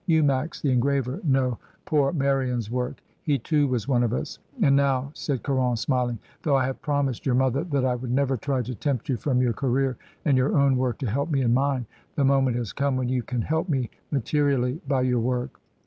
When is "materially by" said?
14.09-15.01